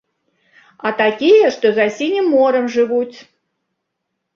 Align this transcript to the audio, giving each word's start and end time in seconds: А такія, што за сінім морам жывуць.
А 0.77 0.87
такія, 1.01 1.53
што 1.57 1.67
за 1.77 1.87
сінім 2.01 2.25
морам 2.35 2.65
жывуць. 2.81 3.17